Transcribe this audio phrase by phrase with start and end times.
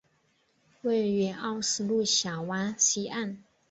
[0.81, 3.37] 位于奥斯陆峡湾西岸。